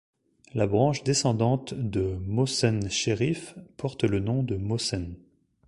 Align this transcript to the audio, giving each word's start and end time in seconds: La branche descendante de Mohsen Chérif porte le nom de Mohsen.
La 0.55 0.65
branche 0.65 1.03
descendante 1.03 1.75
de 1.75 2.17
Mohsen 2.25 2.89
Chérif 2.89 3.53
porte 3.77 4.03
le 4.03 4.19
nom 4.19 4.41
de 4.41 4.55
Mohsen. 4.57 5.15